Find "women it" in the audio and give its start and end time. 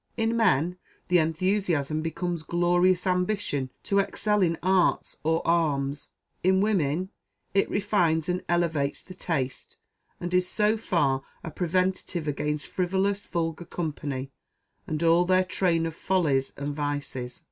6.59-7.69